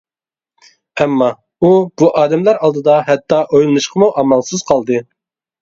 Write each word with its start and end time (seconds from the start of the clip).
ئەمما 1.03 1.27
ئۇ 1.61 1.69
بۇ 2.03 2.09
ئادەملەر 2.21 2.63
ئالدىدا 2.63 2.97
ھەتتا 3.11 3.43
ئويلىنىشقىمۇ 3.51 4.11
ئامالسىز 4.23 4.69
قالدى. 4.73 5.05